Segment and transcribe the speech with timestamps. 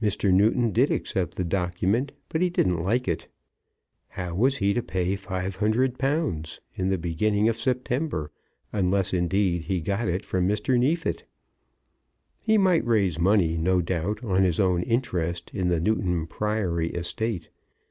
[0.00, 0.32] Mr.
[0.32, 3.28] Newton did accept the document, but he didn't like it.
[4.08, 8.32] How was he to pay £500 in the beginning of September,
[8.72, 10.78] unless indeed he got it from Mr.
[10.78, 11.24] Neefit?
[12.40, 17.50] He might raise money, no doubt, on his own interest in the Newton Priory estate.